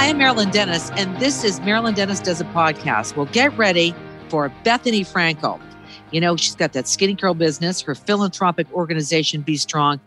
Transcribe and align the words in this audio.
Hi, 0.00 0.08
I'm 0.08 0.16
Marilyn 0.16 0.48
Denis, 0.48 0.90
and 0.92 1.14
this 1.20 1.44
is 1.44 1.60
Marilyn 1.60 1.92
Denis 1.92 2.20
Does 2.20 2.40
a 2.40 2.46
Podcast. 2.46 3.16
Well, 3.16 3.26
get 3.26 3.54
ready 3.58 3.94
for 4.30 4.50
Bethenny 4.64 5.02
Frankel. 5.02 5.60
You 6.10 6.22
know, 6.22 6.38
she's 6.38 6.56
got 6.56 6.72
that 6.72 6.86
Skinnygirl 6.86 7.36
business, 7.36 7.82
her 7.82 7.94
philanthropic 7.94 8.72
organization, 8.72 9.44
BStrong. 9.44 10.00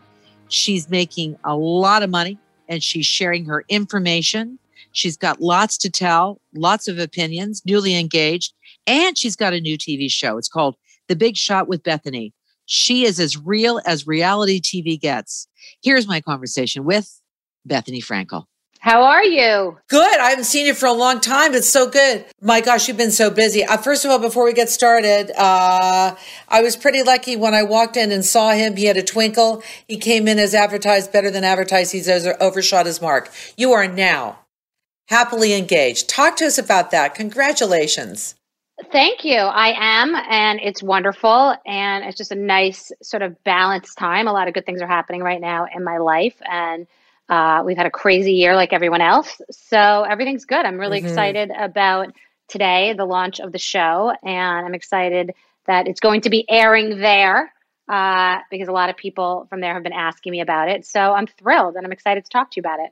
She's 0.48 0.90
making 0.90 1.36
a 1.44 1.54
lot 1.54 2.02
of 2.02 2.10
money 2.10 2.40
and 2.68 2.82
she's 2.82 3.06
sharing 3.06 3.44
her 3.44 3.64
information. 3.68 4.58
She's 4.90 5.16
got 5.16 5.40
lots 5.40 5.78
to 5.78 5.90
tell, 5.90 6.40
lots 6.56 6.88
of 6.88 6.98
opinions, 6.98 7.62
newly 7.64 7.96
engaged, 7.96 8.52
and 8.88 9.16
she's 9.16 9.36
got 9.36 9.52
a 9.52 9.60
new 9.60 9.78
TV 9.78 10.10
show. 10.10 10.38
It's 10.38 10.48
called 10.48 10.74
The 11.06 11.14
Big 11.14 11.36
Shot 11.36 11.68
with 11.68 11.84
Bethenny. 11.84 12.32
She 12.66 13.04
is 13.04 13.20
as 13.20 13.38
real 13.38 13.80
as 13.86 14.08
reality 14.08 14.60
TV 14.60 15.00
gets. 15.00 15.46
Here's 15.84 16.08
my 16.08 16.20
conversation 16.20 16.82
with 16.82 17.20
Bethenny 17.68 18.04
Frankel. 18.04 18.46
How 18.84 19.04
are 19.04 19.24
you? 19.24 19.78
Good. 19.88 20.20
I 20.20 20.28
haven't 20.28 20.44
seen 20.44 20.66
you 20.66 20.74
for 20.74 20.84
a 20.84 20.92
long 20.92 21.18
time. 21.18 21.54
It's 21.54 21.70
so 21.70 21.88
good. 21.88 22.26
My 22.42 22.60
gosh, 22.60 22.86
you've 22.86 22.98
been 22.98 23.10
so 23.10 23.30
busy. 23.30 23.64
Uh, 23.64 23.78
first 23.78 24.04
of 24.04 24.10
all, 24.10 24.18
before 24.18 24.44
we 24.44 24.52
get 24.52 24.68
started, 24.68 25.30
uh, 25.38 26.14
I 26.50 26.60
was 26.60 26.76
pretty 26.76 27.02
lucky 27.02 27.34
when 27.34 27.54
I 27.54 27.62
walked 27.62 27.96
in 27.96 28.12
and 28.12 28.22
saw 28.22 28.52
him. 28.52 28.76
He 28.76 28.84
had 28.84 28.98
a 28.98 29.02
twinkle. 29.02 29.62
He 29.88 29.96
came 29.96 30.28
in 30.28 30.38
as 30.38 30.54
advertised, 30.54 31.14
better 31.14 31.30
than 31.30 31.44
advertised. 31.44 31.92
He's 31.92 32.06
overshot 32.10 32.84
his 32.84 33.00
mark. 33.00 33.32
You 33.56 33.72
are 33.72 33.88
now 33.88 34.40
happily 35.08 35.54
engaged. 35.54 36.10
Talk 36.10 36.36
to 36.36 36.44
us 36.44 36.58
about 36.58 36.90
that. 36.90 37.14
Congratulations. 37.14 38.34
Thank 38.92 39.24
you. 39.24 39.38
I 39.38 40.02
am, 40.02 40.14
and 40.14 40.60
it's 40.62 40.82
wonderful. 40.82 41.56
And 41.64 42.04
it's 42.04 42.18
just 42.18 42.32
a 42.32 42.36
nice 42.36 42.92
sort 43.02 43.22
of 43.22 43.42
balanced 43.44 43.96
time. 43.96 44.28
A 44.28 44.32
lot 44.34 44.46
of 44.46 44.52
good 44.52 44.66
things 44.66 44.82
are 44.82 44.86
happening 44.86 45.22
right 45.22 45.40
now 45.40 45.68
in 45.74 45.82
my 45.84 45.96
life. 45.96 46.36
And 46.42 46.86
uh, 47.28 47.62
we've 47.64 47.76
had 47.76 47.86
a 47.86 47.90
crazy 47.90 48.34
year 48.34 48.54
like 48.54 48.72
everyone 48.72 49.00
else. 49.00 49.40
So 49.50 50.02
everything's 50.02 50.44
good. 50.44 50.64
I'm 50.64 50.78
really 50.78 50.98
mm-hmm. 50.98 51.08
excited 51.08 51.50
about 51.56 52.14
today, 52.48 52.94
the 52.96 53.04
launch 53.04 53.40
of 53.40 53.52
the 53.52 53.58
show. 53.58 54.12
And 54.22 54.66
I'm 54.66 54.74
excited 54.74 55.32
that 55.66 55.88
it's 55.88 56.00
going 56.00 56.22
to 56.22 56.30
be 56.30 56.44
airing 56.48 56.98
there 56.98 57.52
uh, 57.88 58.38
because 58.50 58.68
a 58.68 58.72
lot 58.72 58.90
of 58.90 58.96
people 58.96 59.46
from 59.48 59.60
there 59.60 59.74
have 59.74 59.82
been 59.82 59.92
asking 59.92 60.32
me 60.32 60.40
about 60.40 60.68
it. 60.68 60.86
So 60.86 61.00
I'm 61.00 61.26
thrilled 61.26 61.76
and 61.76 61.86
I'm 61.86 61.92
excited 61.92 62.24
to 62.24 62.30
talk 62.30 62.50
to 62.52 62.56
you 62.56 62.62
about 62.62 62.80
it. 62.80 62.90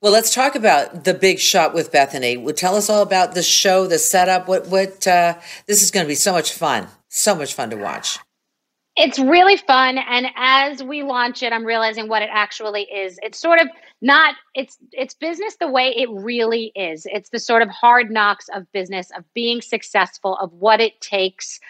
Well, 0.00 0.12
let's 0.12 0.32
talk 0.32 0.54
about 0.54 1.04
the 1.04 1.14
big 1.14 1.40
shot 1.40 1.74
with 1.74 1.90
Bethenny. 1.90 2.40
Well, 2.40 2.54
tell 2.54 2.76
us 2.76 2.88
all 2.88 3.02
about 3.02 3.34
the 3.34 3.42
show, 3.42 3.88
the 3.88 3.98
setup. 3.98 4.46
What 4.46 4.68
what 4.68 5.04
uh, 5.04 5.34
this 5.66 5.82
is 5.82 5.90
going 5.90 6.04
to 6.04 6.08
be 6.08 6.14
so 6.14 6.32
much 6.32 6.52
fun, 6.52 6.86
so 7.08 7.34
much 7.34 7.54
fun 7.54 7.70
to 7.70 7.76
watch. 7.76 8.20
It's 9.00 9.20
really 9.20 9.56
fun, 9.56 9.96
and 9.96 10.26
as 10.34 10.82
we 10.82 11.04
launch 11.04 11.44
it, 11.44 11.52
I'm 11.52 11.64
realizing 11.64 12.08
what 12.08 12.20
it 12.20 12.30
actually 12.32 12.82
is. 12.82 13.16
It's 13.22 13.38
sort 13.38 13.60
of 13.60 13.68
not 14.02 14.34
it's 14.56 14.76
it's 14.90 15.14
business 15.14 15.54
the 15.60 15.70
way 15.70 15.94
it 15.96 16.08
really 16.10 16.72
is. 16.74 17.06
It's 17.08 17.30
the 17.30 17.38
sort 17.38 17.62
of 17.62 17.68
hard 17.68 18.10
knocks 18.10 18.48
of 18.52 18.70
business, 18.72 19.12
of 19.16 19.22
being 19.34 19.60
successful, 19.60 20.36
of 20.38 20.52
what 20.52 20.80
it 20.80 21.00
takes, 21.00 21.60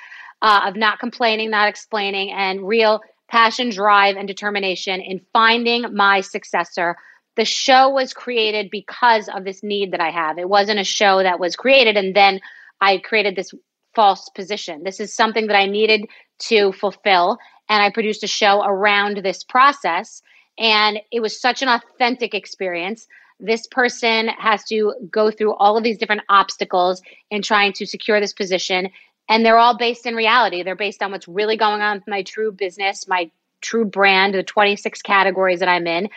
uh, 0.40 0.62
of 0.64 0.76
not 0.76 1.00
complaining, 1.00 1.50
not 1.50 1.68
explaining, 1.68 2.30
and 2.30 2.66
real 2.66 3.02
passion, 3.30 3.68
drive, 3.68 4.16
and 4.16 4.26
determination 4.26 5.02
in 5.02 5.20
finding 5.34 5.94
my 5.94 6.22
successor 6.22 6.96
the 7.36 7.44
show 7.44 7.90
was 7.90 8.14
created 8.14 8.68
because 8.68 9.28
of 9.28 9.44
this 9.44 9.62
need 9.62 9.92
that 9.92 10.00
I 10.00 10.10
have. 10.10 10.38
It 10.38 10.48
wasn't 10.48 10.80
a 10.80 10.84
show 10.84 11.22
that 11.22 11.38
was 11.38 11.54
created 11.54 11.96
and 11.96 12.16
then 12.16 12.40
I 12.80 12.98
created 12.98 13.36
this 13.36 13.52
false 13.94 14.28
position. 14.30 14.82
This 14.82 14.98
is 14.98 15.14
something 15.14 15.46
that 15.46 15.56
I 15.56 15.66
needed 15.66 16.08
to 16.40 16.72
fulfill. 16.72 17.38
And 17.68 17.82
I 17.82 17.90
produced 17.90 18.22
a 18.24 18.28
show 18.28 18.62
around 18.64 19.18
this 19.18 19.44
process. 19.44 20.22
And 20.58 20.98
it 21.12 21.20
was 21.20 21.40
such 21.40 21.62
an 21.62 21.68
authentic 21.68 22.34
experience. 22.34 23.06
This 23.40 23.66
person 23.66 24.28
has 24.28 24.64
to 24.64 24.94
go 25.10 25.30
through 25.30 25.54
all 25.54 25.76
of 25.76 25.84
these 25.84 25.98
different 25.98 26.22
obstacles 26.28 27.02
in 27.30 27.42
trying 27.42 27.72
to 27.74 27.86
secure 27.86 28.20
this 28.20 28.32
position. 28.32 28.90
And 29.28 29.44
they're 29.44 29.58
all 29.58 29.76
based 29.76 30.06
in 30.06 30.14
reality. 30.14 30.62
They're 30.62 30.74
based 30.74 31.02
on 31.02 31.12
what's 31.12 31.28
really 31.28 31.56
going 31.56 31.82
on 31.82 31.98
with 31.98 32.08
my 32.08 32.22
true 32.22 32.50
business, 32.50 33.06
my 33.06 33.30
true 33.60 33.84
brand, 33.84 34.34
the 34.34 34.42
26 34.42 35.02
categories 35.02 35.60
that 35.60 35.68
I'm 35.68 35.86
in 35.86 36.08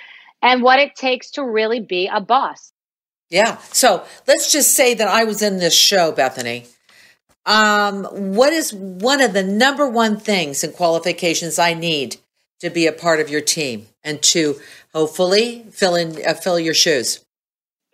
and 0.41 0.63
what 0.63 0.79
it 0.79 0.95
takes 0.95 1.31
to 1.31 1.43
really 1.43 1.79
be 1.79 2.09
a 2.11 2.19
boss. 2.19 2.73
Yeah. 3.29 3.57
So 3.71 4.03
let's 4.27 4.51
just 4.51 4.75
say 4.75 4.93
that 4.93 5.07
I 5.07 5.23
was 5.23 5.41
in 5.41 5.57
this 5.57 5.73
show, 5.73 6.11
Bethenny. 6.11 6.67
Um, 7.45 8.05
what 8.35 8.53
is 8.53 8.73
one 8.73 9.21
of 9.21 9.33
the 9.33 9.43
number 9.43 9.87
one 9.87 10.17
things 10.17 10.63
and 10.63 10.73
qualifications 10.73 11.57
I 11.57 11.73
need 11.73 12.17
to 12.59 12.69
be 12.69 12.85
a 12.85 12.91
part 12.91 13.19
of 13.19 13.29
your 13.29 13.41
team 13.41 13.87
and 14.03 14.21
to 14.21 14.59
hopefully 14.93 15.65
fill 15.71 15.95
in 15.95 16.23
uh, 16.25 16.33
fill 16.35 16.59
your 16.59 16.73
shoes? 16.73 17.19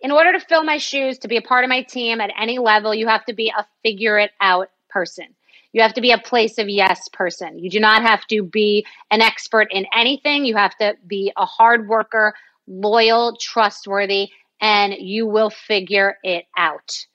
In 0.00 0.10
order 0.10 0.32
to 0.32 0.40
fill 0.40 0.62
my 0.62 0.78
shoes 0.78 1.18
to 1.20 1.28
be 1.28 1.36
a 1.36 1.42
part 1.42 1.64
of 1.64 1.70
my 1.70 1.82
team 1.82 2.20
at 2.20 2.30
any 2.38 2.58
level, 2.58 2.94
you 2.94 3.08
have 3.08 3.24
to 3.24 3.32
be 3.32 3.52
a 3.56 3.66
figure 3.82 4.18
it 4.18 4.30
out 4.40 4.70
person. 4.90 5.26
You 5.72 5.82
have 5.82 5.94
to 5.94 6.00
be 6.00 6.12
a 6.12 6.18
place 6.18 6.58
of 6.58 6.68
yes 6.68 7.08
person. 7.08 7.58
You 7.58 7.70
do 7.70 7.80
not 7.80 8.02
have 8.02 8.26
to 8.28 8.42
be 8.42 8.86
an 9.10 9.20
expert 9.20 9.68
in 9.70 9.86
anything. 9.94 10.44
You 10.44 10.56
have 10.56 10.76
to 10.78 10.96
be 11.06 11.32
a 11.36 11.44
hard 11.44 11.88
worker, 11.88 12.34
loyal, 12.66 13.36
trustworthy, 13.40 14.28
and 14.60 14.94
you 14.94 15.26
will 15.26 15.50
figure 15.50 16.18
it 16.22 16.46
out. 16.56 17.06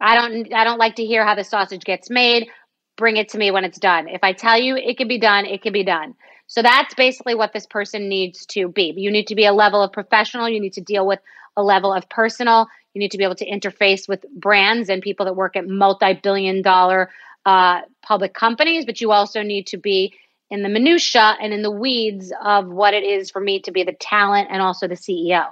I 0.00 0.14
don't 0.14 0.52
I 0.52 0.64
don't 0.64 0.78
like 0.78 0.96
to 0.96 1.04
hear 1.04 1.24
how 1.24 1.34
the 1.34 1.44
sausage 1.44 1.84
gets 1.84 2.10
made. 2.10 2.48
Bring 2.96 3.16
it 3.16 3.30
to 3.30 3.38
me 3.38 3.50
when 3.50 3.64
it's 3.64 3.78
done. 3.78 4.08
If 4.08 4.22
I 4.22 4.32
tell 4.32 4.60
you 4.60 4.76
it 4.76 4.98
can 4.98 5.08
be 5.08 5.18
done, 5.18 5.46
it 5.46 5.62
can 5.62 5.72
be 5.72 5.84
done. 5.84 6.14
So 6.46 6.62
that's 6.62 6.94
basically 6.94 7.34
what 7.34 7.52
this 7.52 7.66
person 7.66 8.08
needs 8.08 8.44
to 8.46 8.68
be. 8.68 8.92
You 8.96 9.10
need 9.10 9.28
to 9.28 9.36
be 9.36 9.46
a 9.46 9.52
level 9.52 9.82
of 9.82 9.92
professional, 9.92 10.48
you 10.48 10.60
need 10.60 10.72
to 10.74 10.80
deal 10.80 11.06
with 11.06 11.20
a 11.56 11.62
level 11.62 11.92
of 11.92 12.08
personal, 12.08 12.66
you 12.92 12.98
need 12.98 13.12
to 13.12 13.18
be 13.18 13.24
able 13.24 13.36
to 13.36 13.48
interface 13.48 14.08
with 14.08 14.24
brands 14.34 14.88
and 14.88 15.00
people 15.00 15.26
that 15.26 15.36
work 15.36 15.56
at 15.56 15.68
multi-billion 15.68 16.62
dollar 16.62 17.10
uh, 17.46 17.82
public 18.02 18.34
companies, 18.34 18.84
but 18.84 19.00
you 19.00 19.12
also 19.12 19.42
need 19.42 19.68
to 19.68 19.76
be 19.76 20.14
in 20.50 20.62
the 20.62 20.68
minutia 20.68 21.36
and 21.40 21.52
in 21.52 21.62
the 21.62 21.70
weeds 21.70 22.32
of 22.44 22.66
what 22.66 22.94
it 22.94 23.04
is 23.04 23.30
for 23.30 23.40
me 23.40 23.60
to 23.60 23.70
be 23.70 23.84
the 23.84 23.92
talent 23.92 24.48
and 24.50 24.60
also 24.60 24.88
the 24.88 24.96
CEO. 24.96 25.46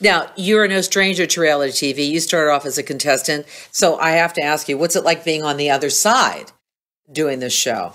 Now, 0.00 0.30
you're 0.36 0.68
no 0.68 0.80
stranger 0.80 1.26
to 1.26 1.40
reality 1.40 1.92
TV. 1.92 2.08
You 2.08 2.20
started 2.20 2.52
off 2.52 2.66
as 2.66 2.78
a 2.78 2.82
contestant. 2.82 3.46
So 3.70 3.98
I 3.98 4.12
have 4.12 4.32
to 4.34 4.42
ask 4.42 4.68
you, 4.68 4.78
what's 4.78 4.96
it 4.96 5.04
like 5.04 5.24
being 5.24 5.42
on 5.42 5.56
the 5.56 5.70
other 5.70 5.90
side 5.90 6.52
doing 7.10 7.40
this 7.40 7.54
show? 7.54 7.92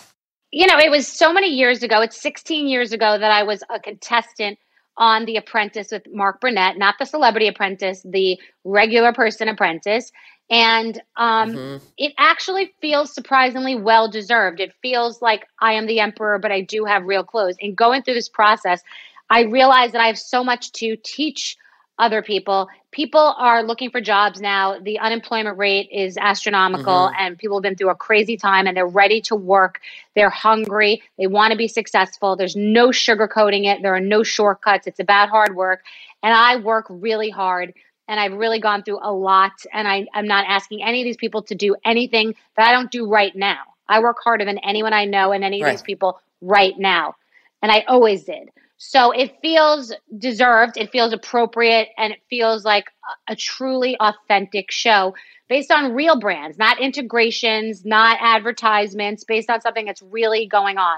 You 0.51 0.67
know, 0.67 0.77
it 0.77 0.91
was 0.91 1.07
so 1.07 1.31
many 1.31 1.47
years 1.47 1.81
ago. 1.83 2.01
It's 2.01 2.21
16 2.21 2.67
years 2.67 2.91
ago 2.91 3.17
that 3.17 3.31
I 3.31 3.43
was 3.43 3.63
a 3.69 3.79
contestant 3.79 4.59
on 4.97 5.25
The 5.25 5.37
Apprentice 5.37 5.91
with 5.91 6.03
Mark 6.11 6.41
Burnett, 6.41 6.77
not 6.77 6.95
the 6.99 7.05
celebrity 7.05 7.47
apprentice, 7.47 8.01
the 8.03 8.37
regular 8.63 9.13
person 9.13 9.47
apprentice. 9.47 10.11
And 10.49 11.01
um, 11.15 11.51
mm-hmm. 11.53 11.85
it 11.97 12.13
actually 12.17 12.73
feels 12.81 13.13
surprisingly 13.13 13.75
well 13.75 14.11
deserved. 14.11 14.59
It 14.59 14.73
feels 14.81 15.21
like 15.21 15.47
I 15.61 15.73
am 15.73 15.87
the 15.87 16.01
emperor, 16.01 16.39
but 16.39 16.51
I 16.51 16.59
do 16.59 16.83
have 16.83 17.05
real 17.05 17.23
clothes. 17.23 17.55
And 17.61 17.75
going 17.75 18.03
through 18.03 18.15
this 18.15 18.27
process, 18.27 18.83
I 19.29 19.43
realize 19.43 19.93
that 19.93 20.01
I 20.01 20.07
have 20.07 20.19
so 20.19 20.43
much 20.43 20.73
to 20.73 20.97
teach 20.97 21.55
other 21.99 22.21
people. 22.21 22.67
People 22.91 23.35
are 23.37 23.63
looking 23.63 23.89
for 23.89 24.01
jobs 24.01 24.41
now. 24.41 24.79
The 24.79 24.99
unemployment 24.99 25.57
rate 25.57 25.87
is 25.91 26.17
astronomical, 26.17 26.93
mm-hmm. 26.93 27.15
and 27.19 27.37
people 27.37 27.57
have 27.57 27.63
been 27.63 27.75
through 27.75 27.89
a 27.89 27.95
crazy 27.95 28.37
time 28.37 28.67
and 28.67 28.75
they're 28.75 28.87
ready 28.87 29.21
to 29.21 29.35
work. 29.35 29.79
They're 30.15 30.29
hungry. 30.29 31.03
They 31.17 31.27
want 31.27 31.51
to 31.51 31.57
be 31.57 31.67
successful. 31.67 32.35
There's 32.35 32.55
no 32.55 32.89
sugarcoating 32.89 33.65
it, 33.65 33.81
there 33.81 33.95
are 33.95 34.01
no 34.01 34.23
shortcuts. 34.23 34.87
It's 34.87 34.99
about 34.99 35.29
hard 35.29 35.55
work. 35.55 35.83
And 36.23 36.33
I 36.33 36.57
work 36.57 36.85
really 36.89 37.29
hard 37.29 37.73
and 38.07 38.19
I've 38.19 38.33
really 38.33 38.59
gone 38.59 38.83
through 38.83 38.99
a 39.01 39.13
lot. 39.13 39.53
And 39.73 39.87
I, 39.87 40.05
I'm 40.13 40.27
not 40.27 40.45
asking 40.47 40.83
any 40.83 41.01
of 41.01 41.05
these 41.05 41.17
people 41.17 41.43
to 41.43 41.55
do 41.55 41.75
anything 41.85 42.35
that 42.57 42.67
I 42.67 42.73
don't 42.73 42.91
do 42.91 43.07
right 43.07 43.35
now. 43.35 43.59
I 43.87 43.99
work 43.99 44.17
harder 44.23 44.45
than 44.45 44.57
anyone 44.59 44.93
I 44.93 45.05
know 45.05 45.31
and 45.31 45.43
any 45.43 45.61
of 45.61 45.69
these 45.69 45.81
people 45.81 46.19
right 46.41 46.73
now. 46.77 47.15
And 47.61 47.71
I 47.71 47.85
always 47.87 48.23
did. 48.23 48.49
So 48.83 49.11
it 49.11 49.37
feels 49.43 49.93
deserved, 50.17 50.75
it 50.75 50.91
feels 50.91 51.13
appropriate, 51.13 51.89
and 51.99 52.11
it 52.11 52.19
feels 52.31 52.65
like 52.65 52.85
a, 53.27 53.33
a 53.33 53.35
truly 53.35 53.95
authentic 53.99 54.71
show 54.71 55.13
based 55.47 55.71
on 55.71 55.93
real 55.93 56.19
brands, 56.19 56.57
not 56.57 56.81
integrations, 56.81 57.85
not 57.85 58.17
advertisements, 58.19 59.23
based 59.23 59.51
on 59.51 59.61
something 59.61 59.85
that's 59.85 60.01
really 60.01 60.47
going 60.47 60.79
on. 60.79 60.97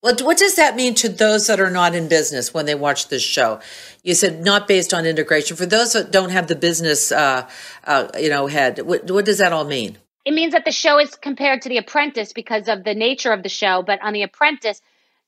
What, 0.00 0.20
what 0.22 0.36
does 0.36 0.56
that 0.56 0.74
mean 0.74 0.96
to 0.96 1.08
those 1.08 1.46
that 1.46 1.60
are 1.60 1.70
not 1.70 1.94
in 1.94 2.08
business 2.08 2.52
when 2.52 2.66
they 2.66 2.74
watch 2.74 3.06
this 3.06 3.22
show? 3.22 3.60
You 4.02 4.14
said 4.14 4.44
not 4.44 4.66
based 4.66 4.92
on 4.92 5.06
integration. 5.06 5.56
For 5.56 5.64
those 5.64 5.92
that 5.92 6.10
don't 6.10 6.30
have 6.30 6.48
the 6.48 6.56
business, 6.56 7.12
uh, 7.12 7.48
uh, 7.84 8.08
you 8.18 8.30
know, 8.30 8.48
head, 8.48 8.80
what, 8.80 9.08
what 9.08 9.24
does 9.24 9.38
that 9.38 9.52
all 9.52 9.64
mean? 9.64 9.96
It 10.24 10.34
means 10.34 10.54
that 10.54 10.64
the 10.64 10.72
show 10.72 10.98
is 10.98 11.14
compared 11.14 11.62
to 11.62 11.68
The 11.68 11.78
Apprentice 11.78 12.32
because 12.32 12.66
of 12.66 12.82
the 12.82 12.94
nature 12.94 13.32
of 13.32 13.44
the 13.44 13.48
show. 13.48 13.84
But 13.86 14.02
on 14.02 14.12
The 14.12 14.24
Apprentice, 14.24 14.82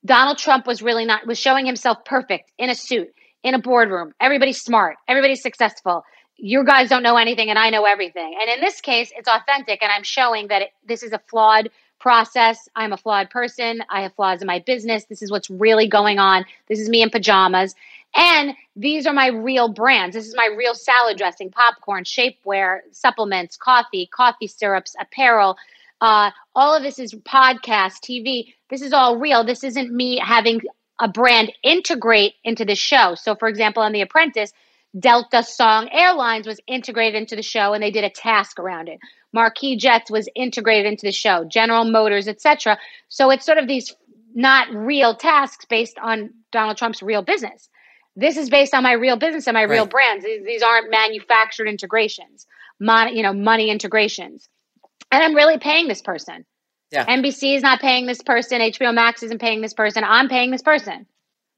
Donald 0.04 0.38
Trump 0.38 0.66
was 0.66 0.82
really 0.82 1.04
not 1.04 1.26
was 1.26 1.38
showing 1.38 1.66
himself 1.66 2.04
perfect 2.04 2.52
in 2.58 2.70
a 2.70 2.74
suit, 2.74 3.12
in 3.42 3.54
a 3.54 3.58
boardroom. 3.58 4.14
Everybody's 4.20 4.60
smart, 4.60 4.96
everybody's 5.06 5.42
successful. 5.42 6.04
You 6.36 6.64
guys 6.64 6.88
don't 6.88 7.02
know 7.02 7.16
anything, 7.16 7.50
and 7.50 7.58
I 7.58 7.70
know 7.70 7.84
everything. 7.84 8.36
And 8.40 8.48
in 8.48 8.60
this 8.60 8.80
case, 8.80 9.10
it's 9.16 9.28
authentic, 9.28 9.82
and 9.82 9.90
I'm 9.90 10.04
showing 10.04 10.48
that 10.48 10.62
it, 10.62 10.70
this 10.86 11.02
is 11.02 11.12
a 11.12 11.20
flawed 11.26 11.70
process. 11.98 12.68
I'm 12.76 12.92
a 12.92 12.96
flawed 12.96 13.30
person. 13.30 13.82
I 13.90 14.02
have 14.02 14.14
flaws 14.14 14.40
in 14.40 14.46
my 14.46 14.60
business. 14.60 15.04
This 15.06 15.22
is 15.22 15.30
what's 15.30 15.50
really 15.50 15.88
going 15.88 16.18
on. 16.18 16.44
This 16.68 16.78
is 16.78 16.88
me 16.88 17.02
in 17.02 17.10
pajamas. 17.10 17.74
And 18.14 18.54
these 18.76 19.06
are 19.06 19.12
my 19.12 19.28
real 19.28 19.68
brands. 19.68 20.14
This 20.14 20.26
is 20.26 20.34
my 20.36 20.48
real 20.56 20.74
salad 20.74 21.18
dressing, 21.18 21.50
popcorn, 21.50 22.04
shapewear, 22.04 22.80
supplements, 22.92 23.56
coffee, 23.56 24.06
coffee 24.06 24.46
syrups, 24.46 24.96
apparel. 25.00 25.56
Uh, 26.00 26.30
all 26.54 26.74
of 26.74 26.82
this 26.82 26.98
is 26.98 27.12
podcast, 27.14 28.00
TV. 28.02 28.54
This 28.70 28.82
is 28.82 28.93
all 28.93 29.17
real. 29.17 29.44
This 29.44 29.65
isn't 29.65 29.93
me 29.93 30.20
having 30.23 30.61
a 31.00 31.09
brand 31.09 31.53
integrate 31.62 32.35
into 32.44 32.65
the 32.65 32.75
show. 32.75 33.15
So, 33.15 33.35
for 33.35 33.49
example, 33.49 33.82
on 33.82 33.93
The 33.93 34.03
Apprentice, 34.03 34.53
Delta 34.99 35.43
Song 35.43 35.88
Airlines 35.93 36.47
was 36.47 36.61
integrated 36.67 37.20
into 37.20 37.37
the 37.37 37.43
show 37.43 37.73
and 37.73 37.82
they 37.82 37.91
did 37.91 38.05
a 38.05 38.11
task 38.11 38.59
around 38.59 38.88
it. 38.88 38.99
Marquis 39.32 39.76
Jets 39.76 40.11
was 40.11 40.29
integrated 40.35 40.87
into 40.87 41.06
the 41.06 41.12
show, 41.12 41.44
General 41.44 41.85
Motors, 41.85 42.26
etc. 42.26 42.79
So 43.09 43.31
it's 43.31 43.44
sort 43.44 43.59
of 43.59 43.69
these 43.69 43.94
not 44.35 44.69
real 44.73 45.15
tasks 45.15 45.67
based 45.67 45.99
on 45.99 46.31
Donald 46.53 46.76
Trump's 46.79 47.03
real 47.03 47.23
business. 47.23 47.69
This 48.17 48.37
is 48.37 48.50
based 48.50 48.75
on 48.75 48.82
my 48.82 48.93
real 48.93 49.17
business 49.17 49.47
and 49.47 49.55
my 49.55 49.65
right. 49.65 49.70
real 49.70 49.87
brands. 49.87 50.25
These, 50.25 50.44
these, 50.44 50.62
aren't 50.62 50.91
manufactured 50.91 51.69
integrations, 51.69 52.47
mon, 52.81 53.15
you 53.15 53.23
know, 53.23 53.32
money 53.32 53.70
integrations. 53.70 54.49
And 55.12 55.23
I'm 55.23 55.35
really 55.35 55.59
paying 55.59 55.87
this 55.87 56.03
person. 56.03 56.44
Yeah. 56.90 57.06
NBC 57.06 57.56
is 57.56 57.62
not 57.62 57.81
paying 57.81 58.06
this 58.06 58.23
person. 58.23 58.61
HBO 58.61 58.94
Max 58.94 59.23
isn't 59.23 59.40
paying 59.40 59.61
this 59.61 59.75
person. 59.75 60.05
I'm 60.05 60.29
paying 60.29 60.50
this 60.50 60.62
person. 60.62 61.06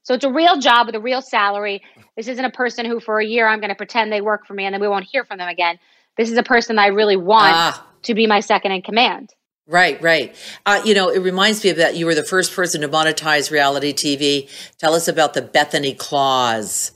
So 0.03 0.13
it's 0.13 0.25
a 0.25 0.31
real 0.31 0.59
job 0.59 0.87
with 0.87 0.95
a 0.95 0.99
real 0.99 1.21
salary. 1.21 1.81
This 2.17 2.27
isn't 2.27 2.43
a 2.43 2.49
person 2.49 2.85
who, 2.85 2.99
for 2.99 3.19
a 3.19 3.25
year, 3.25 3.47
I'm 3.47 3.59
going 3.59 3.69
to 3.69 3.75
pretend 3.75 4.11
they 4.11 4.21
work 4.21 4.45
for 4.45 4.53
me 4.53 4.65
and 4.65 4.73
then 4.73 4.81
we 4.81 4.87
won't 4.87 5.05
hear 5.05 5.23
from 5.23 5.37
them 5.37 5.47
again. 5.47 5.79
This 6.17 6.29
is 6.29 6.37
a 6.37 6.43
person 6.43 6.75
that 6.75 6.83
I 6.83 6.87
really 6.87 7.15
want 7.15 7.53
ah. 7.53 7.87
to 8.03 8.13
be 8.13 8.27
my 8.27 8.39
second 8.39 8.71
in 8.71 8.81
command. 8.81 9.33
Right, 9.67 10.01
right. 10.01 10.35
Uh, 10.65 10.81
you 10.83 10.93
know, 10.93 11.09
it 11.09 11.19
reminds 11.19 11.63
me 11.63 11.69
of 11.69 11.77
that 11.77 11.95
you 11.95 12.05
were 12.05 12.15
the 12.15 12.23
first 12.23 12.53
person 12.53 12.81
to 12.81 12.89
monetize 12.89 13.51
reality 13.51 13.93
TV. 13.93 14.49
Tell 14.79 14.93
us 14.93 15.07
about 15.07 15.33
the 15.33 15.41
Bethenny 15.41 15.97
Clause. 15.97 16.91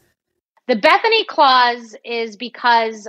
The 0.67 0.75
Bethenny 0.75 1.25
Clause 1.27 1.95
is 2.03 2.35
because 2.35 3.07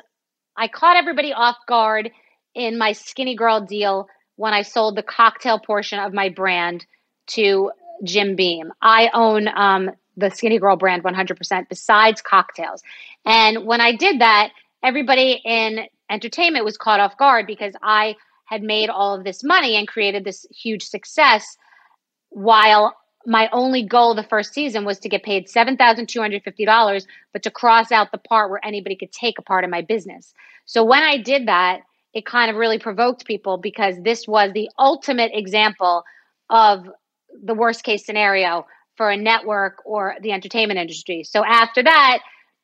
I 0.56 0.68
caught 0.68 0.96
everybody 0.96 1.32
off 1.32 1.56
guard 1.66 2.10
in 2.54 2.78
my 2.78 2.92
Skinnygirl 2.92 3.66
deal 3.66 4.08
when 4.36 4.52
I 4.52 4.62
sold 4.62 4.96
the 4.96 5.02
cocktail 5.02 5.58
portion 5.58 5.98
of 5.98 6.12
my 6.12 6.28
brand 6.28 6.86
to 7.28 7.70
Jim 8.04 8.36
Beam. 8.36 8.72
I 8.80 9.10
own 9.12 9.48
um, 9.48 9.90
the 10.16 10.26
Skinnygirl 10.26 10.78
brand 10.78 11.02
100% 11.02 11.68
besides 11.68 12.22
cocktails. 12.22 12.82
And 13.24 13.66
when 13.66 13.80
I 13.80 13.96
did 13.96 14.20
that, 14.20 14.50
everybody 14.82 15.40
in 15.44 15.86
entertainment 16.10 16.64
was 16.64 16.76
caught 16.76 17.00
off 17.00 17.16
guard 17.18 17.46
because 17.46 17.74
I 17.82 18.16
had 18.44 18.62
made 18.62 18.88
all 18.88 19.14
of 19.14 19.24
this 19.24 19.42
money 19.42 19.76
and 19.76 19.88
created 19.88 20.24
this 20.24 20.46
huge 20.50 20.84
success 20.84 21.56
while 22.30 22.96
my 23.26 23.48
only 23.52 23.82
goal 23.82 24.14
the 24.14 24.22
first 24.22 24.54
season 24.54 24.84
was 24.84 25.00
to 25.00 25.08
get 25.08 25.24
paid 25.24 25.48
$7,250, 25.48 27.06
but 27.32 27.42
to 27.42 27.50
cross 27.50 27.90
out 27.90 28.12
the 28.12 28.18
part 28.18 28.50
where 28.50 28.64
anybody 28.64 28.94
could 28.94 29.10
take 29.10 29.38
a 29.38 29.42
part 29.42 29.64
of 29.64 29.70
my 29.70 29.82
business. 29.82 30.32
So 30.64 30.84
when 30.84 31.02
I 31.02 31.18
did 31.18 31.48
that, 31.48 31.80
it 32.16 32.24
kind 32.24 32.50
of 32.50 32.56
really 32.56 32.78
provoked 32.78 33.26
people 33.26 33.58
because 33.58 33.94
this 34.02 34.26
was 34.26 34.50
the 34.54 34.70
ultimate 34.78 35.32
example 35.34 36.02
of 36.48 36.88
the 37.44 37.52
worst 37.52 37.84
case 37.84 38.06
scenario 38.06 38.66
for 38.96 39.10
a 39.10 39.18
network 39.18 39.82
or 39.84 40.14
the 40.22 40.32
entertainment 40.32 40.80
industry. 40.80 41.24
So 41.24 41.44
after 41.44 41.82
that, 41.82 42.20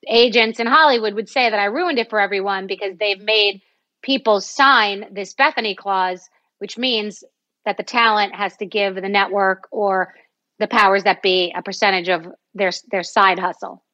agents 0.08 0.58
in 0.58 0.66
Hollywood 0.66 1.12
would 1.12 1.28
say 1.28 1.50
that 1.50 1.60
I 1.60 1.66
ruined 1.66 1.98
it 1.98 2.08
for 2.08 2.18
everyone 2.18 2.66
because 2.66 2.96
they've 2.98 3.20
made 3.20 3.60
people 4.02 4.40
sign 4.40 5.04
this 5.12 5.34
Bethenny 5.34 5.76
clause, 5.76 6.30
which 6.58 6.78
means 6.78 7.22
that 7.66 7.76
the 7.76 7.82
talent 7.82 8.34
has 8.34 8.56
to 8.56 8.64
give 8.64 8.94
the 8.94 9.02
network 9.02 9.68
or 9.70 10.14
the 10.60 10.66
powers 10.66 11.04
that 11.04 11.20
be 11.20 11.52
a 11.54 11.60
percentage 11.60 12.08
of 12.08 12.26
their 12.54 12.72
their 12.90 13.02
side 13.02 13.38
hustle. 13.38 13.84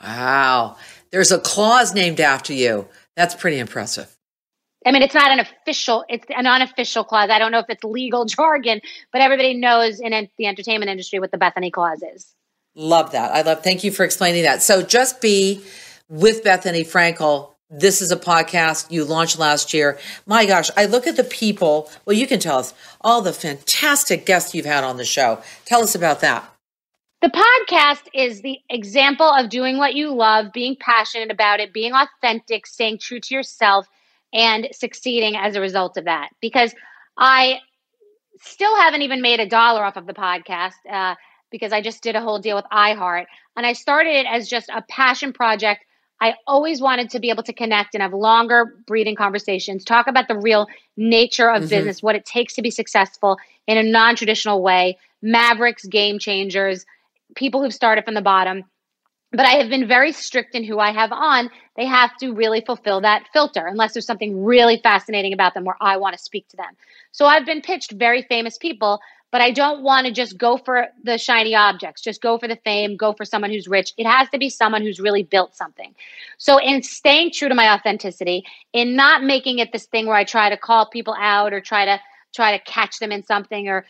Wow. 0.00 0.76
There's 1.10 1.32
a 1.32 1.40
clause 1.40 1.92
named 1.94 2.20
after 2.20 2.52
you. 2.52 2.86
That's 3.16 3.34
pretty 3.34 3.58
impressive. 3.58 4.13
I 4.86 4.92
mean, 4.92 5.02
it's 5.02 5.14
not 5.14 5.30
an 5.30 5.40
official, 5.40 6.04
it's 6.08 6.26
an 6.36 6.46
unofficial 6.46 7.04
clause. 7.04 7.30
I 7.30 7.38
don't 7.38 7.52
know 7.52 7.60
if 7.60 7.70
it's 7.70 7.84
legal 7.84 8.24
jargon, 8.26 8.80
but 9.12 9.20
everybody 9.20 9.54
knows 9.54 10.00
in 10.00 10.28
the 10.38 10.46
entertainment 10.46 10.90
industry 10.90 11.18
what 11.18 11.30
the 11.30 11.38
Bethenny 11.38 11.72
clause 11.72 12.02
is. 12.02 12.34
Love 12.74 13.12
that. 13.12 13.32
I 13.32 13.42
love, 13.42 13.62
thank 13.62 13.84
you 13.84 13.90
for 13.90 14.04
explaining 14.04 14.42
that. 14.42 14.62
So 14.62 14.82
just 14.82 15.20
B 15.20 15.62
with 16.08 16.42
Bethenny 16.44 16.82
Frankel 16.82 17.54
this 17.70 18.00
is 18.00 18.12
a 18.12 18.16
podcast 18.16 18.90
you 18.90 19.04
launched 19.04 19.38
last 19.38 19.74
year. 19.74 19.98
My 20.26 20.46
gosh, 20.46 20.70
I 20.76 20.86
look 20.86 21.06
at 21.06 21.16
the 21.16 21.24
people. 21.24 21.90
Well, 22.04 22.16
you 22.16 22.26
can 22.26 22.38
tell 22.38 22.58
us 22.58 22.72
all 23.00 23.20
the 23.20 23.32
fantastic 23.32 24.26
guests 24.26 24.54
you've 24.54 24.66
had 24.66 24.84
on 24.84 24.96
the 24.96 25.04
show. 25.04 25.42
Tell 25.64 25.82
us 25.82 25.94
about 25.94 26.20
that. 26.20 26.48
The 27.22 27.30
podcast 27.30 28.02
is 28.12 28.42
the 28.42 28.58
example 28.68 29.26
of 29.26 29.48
doing 29.48 29.78
what 29.78 29.94
you 29.94 30.14
love, 30.14 30.52
being 30.52 30.76
passionate 30.78 31.30
about 31.30 31.58
it, 31.58 31.72
being 31.72 31.94
authentic, 31.94 32.66
staying 32.66 32.98
true 32.98 33.18
to 33.18 33.34
yourself, 33.34 33.88
and 34.34 34.68
succeeding 34.72 35.36
as 35.36 35.56
a 35.56 35.60
result 35.60 35.96
of 35.96 36.04
that. 36.04 36.30
Because 36.40 36.74
I 37.16 37.60
still 38.40 38.76
haven't 38.76 39.02
even 39.02 39.22
made 39.22 39.40
a 39.40 39.48
dollar 39.48 39.84
off 39.84 39.96
of 39.96 40.06
the 40.06 40.12
podcast 40.12 40.72
uh, 40.90 41.14
because 41.50 41.72
I 41.72 41.80
just 41.80 42.02
did 42.02 42.16
a 42.16 42.20
whole 42.20 42.40
deal 42.40 42.56
with 42.56 42.66
iHeart. 42.72 43.26
And 43.56 43.64
I 43.64 43.72
started 43.72 44.10
it 44.10 44.26
as 44.28 44.48
just 44.48 44.68
a 44.68 44.82
passion 44.82 45.32
project 45.32 45.84
I 46.20 46.34
always 46.46 46.80
wanted 46.80 47.10
to 47.10 47.20
be 47.20 47.30
able 47.30 47.42
to 47.42 47.52
connect 47.52 47.94
and 47.94 48.02
have 48.02 48.14
longer 48.14 48.76
breathing 48.86 49.16
conversations, 49.16 49.84
talk 49.84 50.06
about 50.06 50.28
the 50.28 50.38
real 50.38 50.68
nature 50.96 51.50
of 51.50 51.62
mm-hmm. 51.62 51.68
business, 51.68 52.02
what 52.02 52.14
it 52.14 52.24
takes 52.24 52.54
to 52.54 52.62
be 52.62 52.70
successful 52.70 53.36
in 53.66 53.76
a 53.76 53.82
non 53.82 54.16
traditional 54.16 54.62
way, 54.62 54.96
mavericks, 55.22 55.84
game 55.84 56.18
changers, 56.18 56.86
people 57.34 57.62
who've 57.62 57.74
started 57.74 58.04
from 58.04 58.14
the 58.14 58.22
bottom. 58.22 58.64
But 59.36 59.46
I 59.46 59.56
have 59.56 59.68
been 59.68 59.88
very 59.88 60.12
strict 60.12 60.54
in 60.54 60.64
who 60.64 60.78
I 60.78 60.92
have 60.92 61.12
on. 61.12 61.50
They 61.76 61.86
have 61.86 62.16
to 62.18 62.32
really 62.32 62.60
fulfill 62.60 63.00
that 63.00 63.24
filter, 63.32 63.66
unless 63.66 63.92
there's 63.92 64.06
something 64.06 64.44
really 64.44 64.80
fascinating 64.82 65.32
about 65.32 65.54
them 65.54 65.64
where 65.64 65.76
I 65.80 65.96
want 65.96 66.16
to 66.16 66.22
speak 66.22 66.48
to 66.48 66.56
them. 66.56 66.72
So 67.12 67.26
I've 67.26 67.46
been 67.46 67.60
pitched 67.60 67.92
very 67.92 68.22
famous 68.22 68.58
people 68.58 69.00
but 69.34 69.40
I 69.40 69.50
don't 69.50 69.82
want 69.82 70.06
to 70.06 70.12
just 70.12 70.38
go 70.38 70.56
for 70.56 70.86
the 71.02 71.18
shiny 71.18 71.56
objects, 71.56 72.00
just 72.00 72.22
go 72.22 72.38
for 72.38 72.46
the 72.46 72.54
fame, 72.64 72.96
go 72.96 73.12
for 73.12 73.24
someone 73.24 73.50
who's 73.50 73.66
rich. 73.66 73.92
It 73.98 74.06
has 74.06 74.30
to 74.30 74.38
be 74.38 74.48
someone 74.48 74.80
who's 74.82 75.00
really 75.00 75.24
built 75.24 75.56
something. 75.56 75.92
So, 76.38 76.58
in 76.58 76.84
staying 76.84 77.32
true 77.32 77.48
to 77.48 77.54
my 77.56 77.74
authenticity, 77.74 78.44
in 78.72 78.94
not 78.94 79.24
making 79.24 79.58
it 79.58 79.72
this 79.72 79.86
thing 79.86 80.06
where 80.06 80.14
I 80.14 80.22
try 80.22 80.50
to 80.50 80.56
call 80.56 80.88
people 80.88 81.16
out 81.18 81.52
or 81.52 81.60
try 81.60 81.84
to 81.84 82.00
try 82.32 82.56
to 82.56 82.62
catch 82.62 83.00
them 83.00 83.10
in 83.10 83.24
something 83.24 83.66
or 83.66 83.84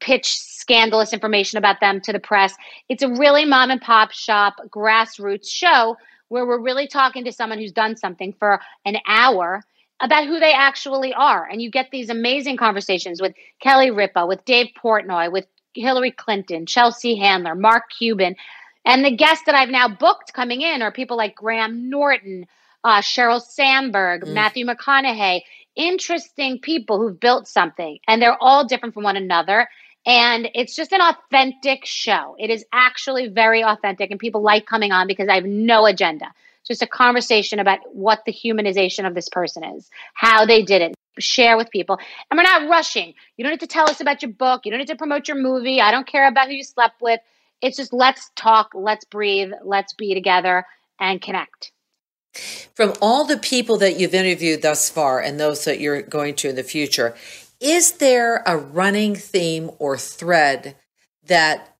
pitch 0.00 0.38
scandalous 0.38 1.12
information 1.12 1.58
about 1.58 1.80
them 1.80 2.00
to 2.02 2.12
the 2.12 2.20
press, 2.20 2.54
it's 2.88 3.02
a 3.02 3.08
really 3.08 3.44
mom 3.44 3.70
and 3.70 3.80
pop 3.80 4.12
shop 4.12 4.56
grassroots 4.68 5.48
show 5.48 5.96
where 6.28 6.46
we're 6.46 6.60
really 6.60 6.86
talking 6.86 7.24
to 7.24 7.32
someone 7.32 7.58
who's 7.58 7.72
done 7.72 7.96
something 7.96 8.32
for 8.38 8.60
an 8.84 8.96
hour 9.06 9.62
about 10.00 10.26
who 10.26 10.38
they 10.38 10.52
actually 10.52 11.12
are. 11.14 11.48
And 11.50 11.60
you 11.60 11.70
get 11.70 11.90
these 11.90 12.10
amazing 12.10 12.56
conversations 12.56 13.20
with 13.20 13.34
Kelly 13.60 13.90
Ripa, 13.90 14.26
with 14.26 14.44
Dave 14.44 14.68
Portnoy, 14.80 15.32
with 15.32 15.46
Hillary 15.74 16.10
Clinton, 16.10 16.66
Chelsea 16.66 17.16
Handler, 17.16 17.54
Mark 17.54 17.84
Cuban. 17.96 18.36
And 18.84 19.04
the 19.04 19.14
guests 19.14 19.44
that 19.46 19.54
I've 19.54 19.70
now 19.70 19.88
booked 19.88 20.32
coming 20.32 20.62
in 20.62 20.82
are 20.82 20.92
people 20.92 21.16
like 21.16 21.34
Graham 21.34 21.90
Norton, 21.90 22.46
uh, 22.84 23.00
Sheryl 23.00 23.40
Sandberg, 23.40 24.22
mm. 24.22 24.34
Matthew 24.34 24.66
McConaughey, 24.66 25.42
interesting 25.76 26.58
people 26.60 26.98
who've 26.98 27.18
built 27.18 27.48
something. 27.48 27.98
And 28.06 28.20
they're 28.20 28.36
all 28.40 28.66
different 28.66 28.94
from 28.94 29.04
one 29.04 29.16
another. 29.16 29.68
And 30.06 30.48
it's 30.54 30.74
just 30.74 30.92
an 30.92 31.00
authentic 31.00 31.84
show. 31.84 32.34
It 32.38 32.50
is 32.50 32.64
actually 32.72 33.28
very 33.28 33.62
authentic, 33.62 34.10
and 34.10 34.18
people 34.18 34.42
like 34.42 34.66
coming 34.66 34.92
on 34.92 35.06
because 35.06 35.28
I 35.28 35.34
have 35.34 35.44
no 35.44 35.86
agenda 35.86 36.26
It's 36.60 36.68
just 36.68 36.82
a 36.82 36.86
conversation 36.86 37.58
about 37.58 37.80
what 37.92 38.24
the 38.24 38.32
humanization 38.32 39.06
of 39.06 39.14
this 39.14 39.28
person 39.28 39.64
is, 39.64 39.90
how 40.14 40.46
they 40.46 40.62
did 40.62 40.82
it, 40.82 40.94
share 41.18 41.56
with 41.56 41.70
people. 41.70 41.98
And 42.30 42.38
we're 42.38 42.44
not 42.44 42.70
rushing. 42.70 43.12
You 43.36 43.44
don't 43.44 43.52
need 43.52 43.60
to 43.60 43.66
tell 43.66 43.90
us 43.90 44.00
about 44.00 44.22
your 44.22 44.32
book. 44.32 44.62
You 44.64 44.70
don't 44.70 44.78
need 44.78 44.88
to 44.88 44.96
promote 44.96 45.28
your 45.28 45.36
movie. 45.36 45.80
I 45.80 45.90
don't 45.90 46.06
care 46.06 46.26
about 46.26 46.46
who 46.46 46.54
you 46.54 46.64
slept 46.64 47.02
with. 47.02 47.20
It's 47.60 47.76
just 47.76 47.92
let's 47.92 48.30
talk, 48.36 48.70
let's 48.74 49.04
breathe, 49.04 49.50
let's 49.64 49.92
be 49.92 50.14
together 50.14 50.64
and 51.00 51.20
connect. 51.20 51.72
From 52.74 52.92
all 53.00 53.24
the 53.24 53.38
people 53.38 53.76
that 53.78 53.98
you've 53.98 54.14
interviewed 54.14 54.62
thus 54.62 54.88
far 54.88 55.20
and 55.20 55.38
those 55.38 55.64
that 55.64 55.80
you're 55.80 56.02
going 56.02 56.34
to 56.36 56.48
in 56.48 56.56
the 56.56 56.62
future, 56.62 57.14
is 57.60 57.92
there 57.92 58.42
a 58.46 58.56
running 58.56 59.16
theme 59.16 59.70
or 59.78 59.96
thread 59.96 60.76
that 61.24 61.76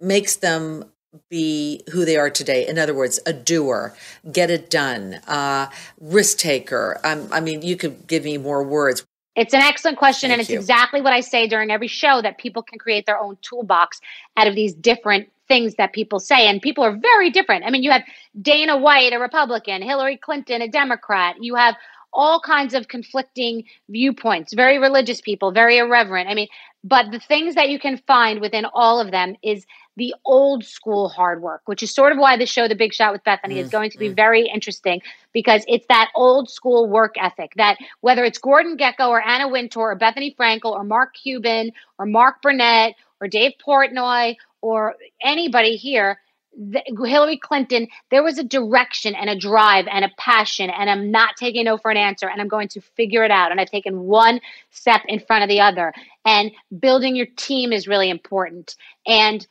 makes 0.00 0.36
them 0.36 0.84
be 1.28 1.82
who 1.92 2.04
they 2.04 2.16
are 2.16 2.30
today. 2.30 2.66
In 2.66 2.78
other 2.78 2.94
words, 2.94 3.20
a 3.26 3.32
doer, 3.32 3.94
get 4.30 4.50
it 4.50 4.70
done, 4.70 5.14
uh, 5.26 5.68
risk 6.00 6.38
taker. 6.38 7.00
Um, 7.04 7.28
I 7.30 7.40
mean, 7.40 7.62
you 7.62 7.76
could 7.76 8.06
give 8.06 8.24
me 8.24 8.38
more 8.38 8.62
words. 8.62 9.04
It's 9.34 9.54
an 9.54 9.60
excellent 9.60 9.98
question. 9.98 10.28
Thank 10.28 10.32
and 10.32 10.40
it's 10.42 10.50
you. 10.50 10.58
exactly 10.58 11.00
what 11.00 11.12
I 11.12 11.20
say 11.20 11.46
during 11.46 11.70
every 11.70 11.88
show 11.88 12.20
that 12.22 12.38
people 12.38 12.62
can 12.62 12.78
create 12.78 13.06
their 13.06 13.18
own 13.18 13.36
toolbox 13.40 14.00
out 14.36 14.46
of 14.46 14.54
these 14.54 14.74
different 14.74 15.28
things 15.52 15.74
that 15.74 15.92
people 15.92 16.18
say. 16.18 16.48
And 16.48 16.62
people 16.62 16.82
are 16.82 16.96
very 16.96 17.28
different. 17.28 17.64
I 17.66 17.70
mean, 17.70 17.82
you 17.82 17.90
have 17.90 18.04
Dana 18.40 18.78
White, 18.78 19.12
a 19.12 19.18
Republican, 19.18 19.82
Hillary 19.82 20.16
Clinton, 20.16 20.62
a 20.62 20.68
Democrat. 20.68 21.36
You 21.40 21.56
have 21.56 21.74
all 22.14 22.40
kinds 22.40 22.72
of 22.74 22.88
conflicting 22.88 23.64
viewpoints, 23.88 24.54
very 24.54 24.78
religious 24.78 25.20
people, 25.20 25.50
very 25.52 25.76
irreverent. 25.78 26.28
I 26.28 26.34
mean, 26.34 26.48
but 26.84 27.10
the 27.10 27.20
things 27.20 27.54
that 27.54 27.68
you 27.68 27.78
can 27.78 27.98
find 28.06 28.40
within 28.40 28.64
all 28.72 28.98
of 29.00 29.10
them 29.10 29.36
is 29.42 29.66
the 29.96 30.14
old 30.24 30.64
school 30.64 31.08
hard 31.08 31.42
work, 31.42 31.62
which 31.66 31.82
is 31.82 31.94
sort 31.94 32.12
of 32.12 32.18
why 32.18 32.36
the 32.36 32.46
show 32.46 32.66
The 32.66 32.74
Big 32.74 32.94
Shot 32.94 33.12
with 33.12 33.22
Bethenny 33.24 33.50
mm-hmm. 33.50 33.58
is 33.58 33.70
going 33.70 33.90
to 33.90 33.98
be 33.98 34.06
mm-hmm. 34.06 34.14
very 34.14 34.48
interesting 34.48 35.02
because 35.32 35.64
it's 35.68 35.86
that 35.88 36.10
old 36.14 36.50
school 36.50 36.88
work 36.88 37.14
ethic 37.20 37.52
that 37.56 37.76
whether 38.00 38.24
it's 38.24 38.38
Gordon 38.38 38.76
Gekko 38.76 39.08
or 39.08 39.20
Anna 39.20 39.48
Wintour 39.48 39.90
or 39.92 39.98
Bethenny 39.98 40.34
Frankel 40.34 40.72
or 40.72 40.82
Mark 40.82 41.14
Cuban 41.14 41.72
or 41.98 42.06
Mark 42.06 42.40
Burnett 42.42 42.94
or 43.22 43.28
Dave 43.28 43.52
Portnoy 43.64 44.36
or 44.60 44.96
anybody 45.22 45.76
here, 45.76 46.18
the, 46.54 46.82
Hillary 47.06 47.38
Clinton, 47.38 47.88
there 48.10 48.22
was 48.22 48.36
a 48.36 48.44
direction 48.44 49.14
and 49.14 49.30
a 49.30 49.38
drive 49.38 49.86
and 49.90 50.04
a 50.04 50.10
passion, 50.18 50.68
and 50.68 50.90
I'm 50.90 51.10
not 51.10 51.36
taking 51.38 51.64
no 51.64 51.78
for 51.78 51.90
an 51.90 51.96
answer, 51.96 52.28
and 52.28 52.40
I'm 52.40 52.48
going 52.48 52.68
to 52.68 52.80
figure 52.80 53.24
it 53.24 53.30
out. 53.30 53.50
And 53.50 53.60
I've 53.60 53.70
taken 53.70 54.00
one 54.00 54.40
step 54.70 55.02
in 55.06 55.20
front 55.20 55.44
of 55.44 55.48
the 55.48 55.60
other. 55.60 55.94
And 56.26 56.50
building 56.78 57.16
your 57.16 57.28
team 57.36 57.72
is 57.72 57.88
really 57.88 58.10
important. 58.10 58.76
And 59.06 59.46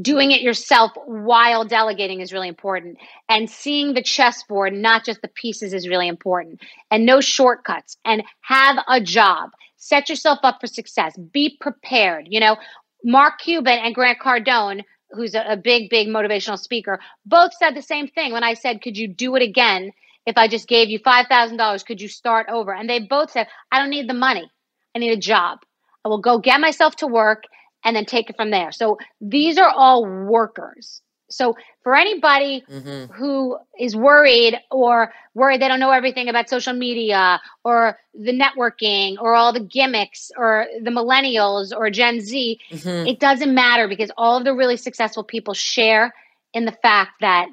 doing 0.00 0.30
it 0.30 0.40
yourself 0.40 0.92
while 1.06 1.64
delegating 1.64 2.20
is 2.20 2.32
really 2.32 2.48
important. 2.48 2.96
And 3.28 3.50
seeing 3.50 3.92
the 3.92 4.02
chessboard, 4.02 4.72
not 4.72 5.04
just 5.04 5.20
the 5.20 5.28
pieces, 5.28 5.74
is 5.74 5.88
really 5.88 6.08
important. 6.08 6.62
And 6.90 7.04
no 7.04 7.20
shortcuts. 7.20 7.98
And 8.04 8.22
have 8.40 8.78
a 8.88 9.00
job. 9.00 9.50
Set 9.78 10.08
yourself 10.08 10.40
up 10.42 10.60
for 10.60 10.66
success. 10.66 11.16
Be 11.32 11.56
prepared. 11.60 12.26
You 12.28 12.40
know, 12.40 12.56
Mark 13.02 13.40
Cuban 13.40 13.78
and 13.78 13.94
Grant 13.94 14.18
Cardone 14.20 14.82
who's 15.10 15.34
a, 15.34 15.44
a 15.48 15.56
big, 15.56 15.90
big 15.90 16.08
motivational 16.08 16.58
speaker, 16.58 17.00
both 17.26 17.52
said 17.54 17.74
the 17.74 17.82
same 17.82 18.08
thing 18.08 18.32
when 18.32 18.44
I 18.44 18.54
said, 18.54 18.82
Could 18.82 18.96
you 18.96 19.08
do 19.08 19.36
it 19.36 19.42
again? 19.42 19.92
If 20.26 20.36
I 20.36 20.46
just 20.46 20.68
gave 20.68 20.90
you 20.90 21.00
$5,000, 21.00 21.86
could 21.86 22.02
you 22.02 22.08
start 22.08 22.48
over? 22.50 22.74
And 22.74 22.88
they 22.88 23.00
both 23.00 23.30
said, 23.30 23.46
I 23.72 23.78
don't 23.78 23.88
need 23.88 24.10
the 24.10 24.14
money. 24.14 24.50
I 24.94 24.98
need 24.98 25.12
a 25.12 25.16
job. 25.16 25.60
I 26.04 26.08
will 26.08 26.20
go 26.20 26.38
get 26.38 26.60
myself 26.60 26.96
to 26.96 27.06
work 27.06 27.44
and 27.82 27.96
then 27.96 28.04
take 28.04 28.28
it 28.28 28.36
from 28.36 28.50
there. 28.50 28.70
So 28.70 28.98
these 29.22 29.56
are 29.56 29.70
all 29.70 30.04
workers. 30.04 31.00
So 31.30 31.56
for 31.82 31.94
anybody 31.94 32.64
mm-hmm. 32.68 33.12
who 33.12 33.58
is 33.78 33.94
worried 33.94 34.58
or 34.70 35.12
worried 35.34 35.60
they 35.60 35.68
don't 35.68 35.80
know 35.80 35.90
everything 35.90 36.28
about 36.28 36.48
social 36.48 36.72
media 36.72 37.40
or 37.64 37.98
the 38.14 38.32
networking 38.32 39.16
or 39.20 39.34
all 39.34 39.52
the 39.52 39.60
gimmicks 39.60 40.30
or 40.36 40.66
the 40.82 40.90
millennials 40.90 41.72
or 41.76 41.90
Gen 41.90 42.20
Z, 42.20 42.58
mm-hmm. 42.70 43.06
it 43.06 43.20
doesn't 43.20 43.54
matter 43.54 43.88
because 43.88 44.10
all 44.16 44.38
of 44.38 44.44
the 44.44 44.54
really 44.54 44.76
successful 44.76 45.22
people 45.22 45.54
share 45.54 46.14
in 46.54 46.64
the 46.64 46.72
fact 46.72 47.12
that 47.20 47.48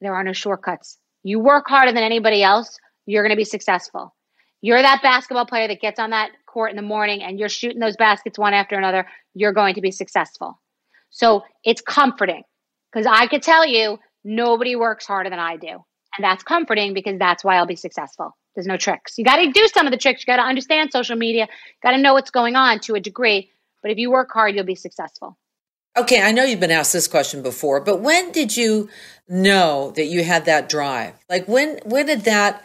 there 0.00 0.14
are 0.14 0.24
no 0.24 0.32
shortcuts. 0.32 0.98
You 1.22 1.38
work 1.38 1.66
harder 1.68 1.92
than 1.92 2.02
anybody 2.02 2.42
else, 2.42 2.78
you're 3.06 3.22
going 3.22 3.30
to 3.30 3.36
be 3.36 3.44
successful. 3.44 4.14
You're 4.60 4.82
that 4.82 5.02
basketball 5.02 5.46
player 5.46 5.68
that 5.68 5.80
gets 5.80 5.98
on 5.98 6.10
that 6.10 6.30
court 6.46 6.70
in 6.70 6.76
the 6.76 6.82
morning 6.82 7.22
and 7.22 7.38
you're 7.38 7.48
shooting 7.48 7.78
those 7.78 7.96
baskets 7.96 8.38
one 8.38 8.54
after 8.54 8.76
another, 8.76 9.06
you're 9.34 9.52
going 9.52 9.74
to 9.74 9.80
be 9.80 9.90
successful. 9.90 10.60
So 11.10 11.44
it's 11.64 11.80
comforting 11.80 12.42
because 12.92 13.06
I 13.06 13.26
could 13.26 13.42
tell 13.42 13.66
you 13.66 13.98
nobody 14.24 14.76
works 14.76 15.06
harder 15.06 15.30
than 15.30 15.38
I 15.38 15.56
do. 15.56 15.84
And 16.16 16.24
that's 16.24 16.42
comforting 16.42 16.92
because 16.92 17.18
that's 17.18 17.44
why 17.44 17.56
I'll 17.56 17.66
be 17.66 17.76
successful. 17.76 18.36
There's 18.54 18.66
no 18.66 18.76
tricks. 18.76 19.14
You 19.16 19.24
got 19.24 19.36
to 19.36 19.50
do 19.52 19.68
some 19.68 19.86
of 19.86 19.92
the 19.92 19.98
tricks. 19.98 20.22
You 20.22 20.26
got 20.26 20.42
to 20.42 20.48
understand 20.48 20.90
social 20.92 21.16
media, 21.16 21.48
got 21.82 21.92
to 21.92 21.98
know 21.98 22.14
what's 22.14 22.30
going 22.30 22.56
on 22.56 22.80
to 22.80 22.94
a 22.96 23.00
degree. 23.00 23.50
But 23.82 23.92
if 23.92 23.98
you 23.98 24.10
work 24.10 24.30
hard, 24.32 24.54
you'll 24.54 24.64
be 24.64 24.74
successful. 24.74 25.38
Okay, 25.96 26.22
I 26.22 26.32
know 26.32 26.44
you've 26.44 26.60
been 26.60 26.70
asked 26.70 26.92
this 26.92 27.08
question 27.08 27.42
before, 27.42 27.80
but 27.80 28.00
when 28.00 28.30
did 28.30 28.56
you 28.56 28.88
know 29.28 29.92
that 29.96 30.04
you 30.04 30.22
had 30.22 30.44
that 30.44 30.68
drive? 30.68 31.14
Like 31.28 31.48
when 31.48 31.80
when 31.84 32.06
did 32.06 32.22
that 32.22 32.64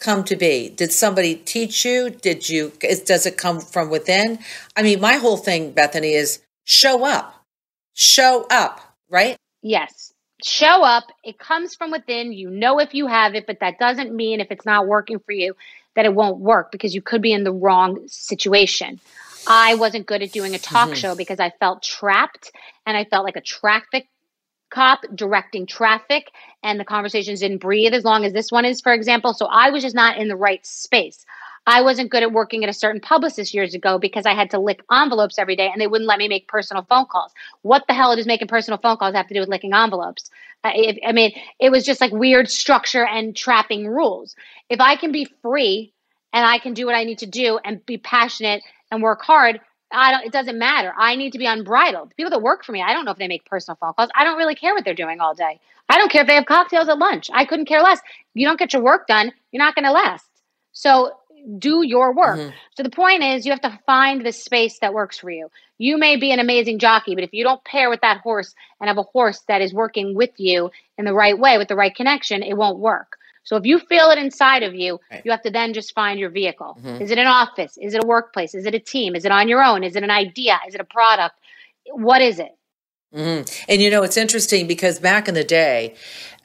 come 0.00 0.24
to 0.24 0.36
be? 0.36 0.70
Did 0.70 0.90
somebody 0.90 1.34
teach 1.34 1.84
you? 1.84 2.10
Did 2.10 2.48
you 2.48 2.72
does 2.80 3.26
it 3.26 3.36
come 3.36 3.60
from 3.60 3.90
within? 3.90 4.38
I 4.76 4.82
mean, 4.82 5.00
my 5.00 5.14
whole 5.14 5.36
thing, 5.36 5.74
Bethenny, 5.74 6.14
is 6.14 6.40
show 6.64 7.04
up. 7.04 7.44
Show 7.92 8.46
up, 8.50 8.80
right? 9.10 9.36
Yes. 9.64 10.12
Show 10.44 10.84
up. 10.84 11.04
It 11.24 11.38
comes 11.38 11.74
from 11.74 11.90
within. 11.90 12.32
You 12.32 12.50
know 12.50 12.78
if 12.78 12.92
you 12.92 13.06
have 13.06 13.34
it, 13.34 13.46
but 13.46 13.60
that 13.60 13.78
doesn't 13.78 14.14
mean 14.14 14.40
if 14.40 14.48
it's 14.50 14.66
not 14.66 14.86
working 14.86 15.18
for 15.18 15.32
you 15.32 15.56
that 15.96 16.04
it 16.04 16.14
won't 16.14 16.38
work 16.38 16.70
because 16.70 16.94
you 16.94 17.00
could 17.00 17.22
be 17.22 17.32
in 17.32 17.44
the 17.44 17.52
wrong 17.52 18.06
situation. 18.06 19.00
I 19.46 19.76
wasn't 19.76 20.06
good 20.06 20.22
at 20.22 20.32
doing 20.32 20.54
a 20.54 20.58
talk 20.58 20.90
mm-hmm. 20.90 20.96
show 20.96 21.14
because 21.14 21.40
I 21.40 21.50
felt 21.60 21.82
trapped 21.82 22.52
and 22.84 22.94
I 22.96 23.04
felt 23.04 23.24
like 23.24 23.36
a 23.36 23.40
traffic 23.40 24.08
cop 24.70 25.04
directing 25.14 25.66
traffic 25.66 26.30
and 26.62 26.78
the 26.78 26.84
conversations 26.84 27.40
didn't 27.40 27.58
breathe 27.58 27.94
as 27.94 28.04
long 28.04 28.24
as 28.24 28.32
this 28.32 28.50
one 28.52 28.66
is, 28.66 28.82
for 28.82 28.92
example. 28.92 29.32
So 29.32 29.46
I 29.46 29.70
was 29.70 29.82
just 29.82 29.94
not 29.94 30.18
in 30.18 30.28
the 30.28 30.36
right 30.36 30.64
space. 30.66 31.24
I 31.66 31.80
wasn't 31.82 32.10
good 32.10 32.22
at 32.22 32.32
working 32.32 32.62
at 32.62 32.70
a 32.70 32.74
certain 32.74 33.00
publicist 33.00 33.54
years 33.54 33.74
ago 33.74 33.98
because 33.98 34.26
I 34.26 34.34
had 34.34 34.50
to 34.50 34.58
lick 34.58 34.82
envelopes 34.92 35.38
every 35.38 35.56
day 35.56 35.70
and 35.72 35.80
they 35.80 35.86
wouldn't 35.86 36.08
let 36.08 36.18
me 36.18 36.28
make 36.28 36.46
personal 36.46 36.84
phone 36.88 37.06
calls. 37.06 37.32
What 37.62 37.84
the 37.86 37.94
hell 37.94 38.14
does 38.14 38.26
making 38.26 38.48
personal 38.48 38.78
phone 38.78 38.98
calls 38.98 39.14
have 39.14 39.28
to 39.28 39.34
do 39.34 39.40
with 39.40 39.48
licking 39.48 39.72
envelopes? 39.72 40.30
If, 40.64 40.98
I 41.06 41.12
mean, 41.12 41.32
it 41.58 41.70
was 41.70 41.84
just 41.84 42.00
like 42.00 42.12
weird 42.12 42.50
structure 42.50 43.06
and 43.06 43.34
trapping 43.34 43.86
rules. 43.86 44.34
If 44.68 44.80
I 44.80 44.96
can 44.96 45.12
be 45.12 45.26
free 45.42 45.92
and 46.32 46.44
I 46.44 46.58
can 46.58 46.74
do 46.74 46.86
what 46.86 46.94
I 46.94 47.04
need 47.04 47.18
to 47.18 47.26
do 47.26 47.58
and 47.64 47.84
be 47.86 47.96
passionate 47.98 48.62
and 48.90 49.02
work 49.02 49.22
hard, 49.22 49.60
I 49.90 50.10
don't, 50.10 50.24
it 50.24 50.32
doesn't 50.32 50.58
matter. 50.58 50.92
I 50.96 51.16
need 51.16 51.32
to 51.32 51.38
be 51.38 51.46
unbridled. 51.46 52.14
People 52.16 52.30
that 52.30 52.42
work 52.42 52.64
for 52.64 52.72
me, 52.72 52.82
I 52.82 52.92
don't 52.92 53.04
know 53.04 53.12
if 53.12 53.18
they 53.18 53.28
make 53.28 53.44
personal 53.44 53.76
phone 53.76 53.94
calls. 53.94 54.10
I 54.14 54.24
don't 54.24 54.38
really 54.38 54.54
care 54.54 54.74
what 54.74 54.84
they're 54.84 54.94
doing 54.94 55.20
all 55.20 55.34
day. 55.34 55.60
I 55.88 55.98
don't 55.98 56.10
care 56.10 56.22
if 56.22 56.26
they 56.26 56.34
have 56.34 56.46
cocktails 56.46 56.88
at 56.88 56.98
lunch. 56.98 57.30
I 57.32 57.44
couldn't 57.44 57.66
care 57.66 57.82
less. 57.82 58.00
You 58.32 58.46
don't 58.46 58.58
get 58.58 58.72
your 58.72 58.82
work 58.82 59.06
done, 59.06 59.32
you're 59.52 59.62
not 59.62 59.74
going 59.74 59.84
to 59.84 59.92
last. 59.92 60.26
So 60.72 61.12
do 61.58 61.82
your 61.82 62.14
work. 62.14 62.38
Mm-hmm. 62.38 62.50
So 62.76 62.82
the 62.82 62.90
point 62.90 63.22
is 63.22 63.44
you 63.44 63.52
have 63.52 63.60
to 63.62 63.78
find 63.86 64.24
the 64.24 64.32
space 64.32 64.78
that 64.80 64.94
works 64.94 65.18
for 65.18 65.30
you. 65.30 65.50
You 65.78 65.98
may 65.98 66.16
be 66.16 66.32
an 66.32 66.38
amazing 66.38 66.78
jockey, 66.78 67.14
but 67.14 67.24
if 67.24 67.32
you 67.32 67.44
don't 67.44 67.62
pair 67.64 67.90
with 67.90 68.00
that 68.00 68.20
horse 68.20 68.54
and 68.80 68.88
have 68.88 68.98
a 68.98 69.02
horse 69.02 69.40
that 69.48 69.60
is 69.60 69.74
working 69.74 70.14
with 70.14 70.30
you 70.36 70.70
in 70.96 71.04
the 71.04 71.12
right 71.12 71.38
way 71.38 71.58
with 71.58 71.68
the 71.68 71.76
right 71.76 71.94
connection, 71.94 72.42
it 72.42 72.56
won't 72.56 72.78
work. 72.78 73.18
So 73.44 73.56
if 73.56 73.66
you 73.66 73.78
feel 73.78 74.08
it 74.10 74.18
inside 74.18 74.62
of 74.62 74.74
you, 74.74 75.00
right. 75.10 75.22
you 75.24 75.30
have 75.30 75.42
to 75.42 75.50
then 75.50 75.74
just 75.74 75.94
find 75.94 76.18
your 76.18 76.30
vehicle. 76.30 76.78
Mm-hmm. 76.80 77.02
Is 77.02 77.10
it 77.10 77.18
an 77.18 77.26
office? 77.26 77.76
Is 77.76 77.94
it 77.94 78.02
a 78.02 78.06
workplace? 78.06 78.54
Is 78.54 78.64
it 78.64 78.74
a 78.74 78.80
team? 78.80 79.14
Is 79.14 79.24
it 79.24 79.32
on 79.32 79.48
your 79.48 79.62
own? 79.62 79.84
Is 79.84 79.96
it 79.96 80.02
an 80.02 80.10
idea? 80.10 80.58
Is 80.66 80.74
it 80.74 80.80
a 80.80 80.84
product? 80.84 81.34
What 81.92 82.22
is 82.22 82.38
it? 82.38 82.56
Mm-hmm. 83.14 83.64
And 83.68 83.82
you 83.82 83.90
know, 83.90 84.02
it's 84.02 84.16
interesting 84.16 84.66
because 84.66 84.98
back 84.98 85.28
in 85.28 85.34
the 85.34 85.44
day, 85.44 85.94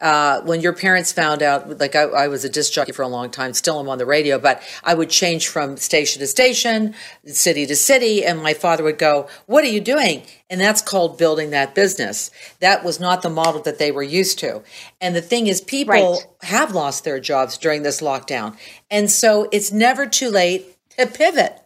uh, 0.01 0.41
when 0.41 0.61
your 0.61 0.73
parents 0.73 1.11
found 1.11 1.43
out, 1.43 1.79
like 1.79 1.95
I, 1.95 2.03
I, 2.03 2.27
was 2.27 2.45
a 2.45 2.49
disc 2.49 2.71
jockey 2.71 2.91
for 2.91 3.01
a 3.01 3.07
long 3.07 3.29
time, 3.29 3.53
still 3.53 3.79
am 3.79 3.89
on 3.89 3.97
the 3.97 4.05
radio, 4.05 4.39
but 4.39 4.63
I 4.83 4.93
would 4.93 5.09
change 5.09 5.47
from 5.47 5.77
station 5.77 6.21
to 6.21 6.27
station, 6.27 6.95
city 7.25 7.65
to 7.65 7.75
city, 7.75 8.25
and 8.25 8.41
my 8.41 8.53
father 8.53 8.83
would 8.83 8.97
go, 8.97 9.27
What 9.45 9.63
are 9.63 9.67
you 9.67 9.81
doing? 9.81 10.23
And 10.49 10.59
that's 10.59 10.81
called 10.81 11.17
building 11.17 11.49
that 11.51 11.75
business. 11.75 12.31
That 12.59 12.83
was 12.83 12.99
not 12.99 13.21
the 13.21 13.29
model 13.29 13.61
that 13.63 13.77
they 13.77 13.91
were 13.91 14.03
used 14.03 14.39
to. 14.39 14.63
And 15.01 15.15
the 15.15 15.21
thing 15.21 15.47
is, 15.47 15.61
people 15.61 15.93
right. 16.13 16.49
have 16.49 16.73
lost 16.73 17.03
their 17.03 17.19
jobs 17.19 17.57
during 17.57 17.83
this 17.83 18.01
lockdown. 18.01 18.57
And 18.89 19.11
so 19.11 19.49
it's 19.51 19.71
never 19.71 20.05
too 20.05 20.29
late 20.29 20.77
to 20.97 21.07
pivot. 21.07 21.59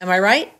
Am 0.00 0.08
I 0.08 0.18
right? 0.20 0.53